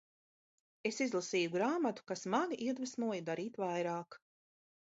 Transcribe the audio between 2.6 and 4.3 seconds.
iedvesmoja darīt vairāk.